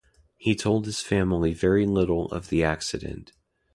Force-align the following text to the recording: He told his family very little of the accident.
He 0.37 0.55
told 0.55 0.85
his 0.87 1.01
family 1.01 1.53
very 1.53 1.85
little 1.85 2.25
of 2.31 2.49
the 2.49 2.63
accident. 2.63 3.33